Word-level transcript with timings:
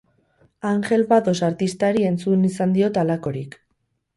Angel 0.69 1.03
Bados 1.11 1.35
artistari 1.49 2.07
entzun 2.13 2.49
izan 2.51 2.75
diot 2.79 2.99
halakorik. 3.03 3.59